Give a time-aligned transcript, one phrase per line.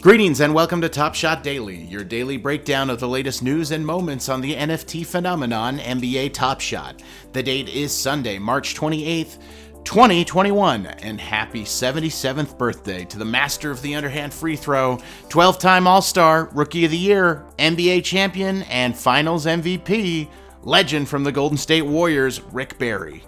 [0.00, 3.84] Greetings and welcome to Top Shot Daily, your daily breakdown of the latest news and
[3.84, 7.02] moments on the NFT phenomenon NBA Top Shot.
[7.34, 9.36] The date is Sunday, March 28th,
[9.84, 15.86] 2021, and happy 77th birthday to the master of the underhand free throw, 12 time
[15.86, 20.30] All Star, Rookie of the Year, NBA champion, and Finals MVP,
[20.62, 23.22] legend from the Golden State Warriors, Rick Barry.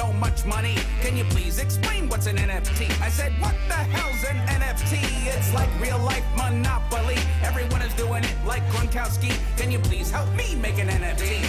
[0.00, 0.76] so much money.
[1.02, 2.88] Can you please explain what's an NFT?
[3.02, 4.96] I said, what the hell's an NFT?
[5.26, 7.18] It's like real life monopoly.
[7.42, 9.30] Everyone is doing it like Gronkowski.
[9.58, 11.44] Can you please help me make an NFT?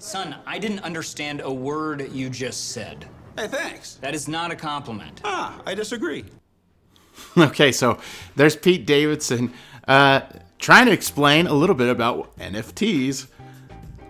[0.00, 3.06] Son, I didn't understand a word you just said.
[3.36, 3.94] Hey, thanks.
[3.94, 5.20] That is not a compliment.
[5.22, 6.24] Ah, I disagree.
[7.38, 8.00] okay, so
[8.34, 9.52] there's Pete Davidson
[9.86, 10.22] uh,
[10.58, 13.28] trying to explain a little bit about NFTs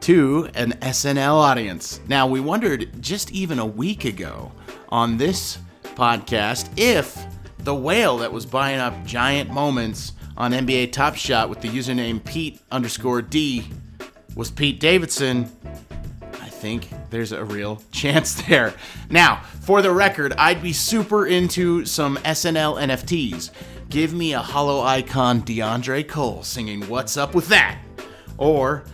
[0.01, 2.01] to an SNL audience.
[2.09, 4.53] Now, we wondered just even a week ago
[4.89, 7.25] on this podcast if
[7.59, 12.23] the whale that was buying up giant moments on NBA Top Shot with the username
[12.25, 13.67] Pete underscore D
[14.35, 15.51] was Pete Davidson.
[16.35, 18.75] I think there's a real chance there.
[19.11, 23.51] Now, for the record, I'd be super into some SNL NFTs.
[23.89, 27.79] Give me a holo icon DeAndre Cole singing What's Up with That?
[28.37, 28.85] Or